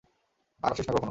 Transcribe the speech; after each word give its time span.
আর 0.63 0.71
আসিস 0.71 0.85
না 0.87 0.91
কখনো। 0.91 0.99